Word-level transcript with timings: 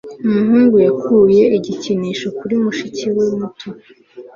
umuhungu 0.25 0.75
yakuye 0.85 1.43
igikinisho 1.57 2.27
kuri 2.39 2.55
mushiki 2.63 3.05
we 3.15 3.25
muto 3.37 3.67